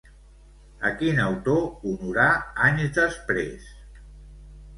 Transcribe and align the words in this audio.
A 0.89 0.89
quin 1.01 1.21
autor 1.23 1.59
honorà 1.91 2.25
anys 2.69 2.89
després? 2.97 3.71